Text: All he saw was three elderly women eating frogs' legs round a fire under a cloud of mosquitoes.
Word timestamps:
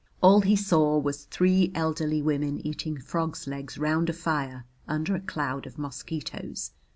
All 0.19 0.41
he 0.41 0.55
saw 0.55 0.97
was 0.97 1.25
three 1.25 1.71
elderly 1.75 2.23
women 2.23 2.57
eating 2.65 2.99
frogs' 2.99 3.45
legs 3.45 3.77
round 3.77 4.09
a 4.09 4.13
fire 4.13 4.65
under 4.87 5.13
a 5.13 5.19
cloud 5.19 5.67
of 5.67 5.77
mosquitoes. 5.77 6.71